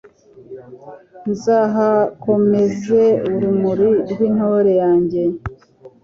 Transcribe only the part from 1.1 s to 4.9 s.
nzahakomeze urumuri rw'intore